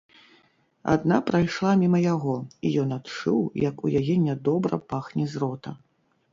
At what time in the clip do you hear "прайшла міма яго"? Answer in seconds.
1.27-2.35